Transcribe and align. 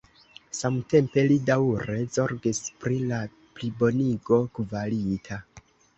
Samtempe 0.59 1.23
li 1.31 1.35
daŭre 1.49 1.97
zorgis 2.15 2.63
pri 2.85 2.97
la 3.11 3.19
plibonigo 3.59 4.41
kvalita. 4.57 5.39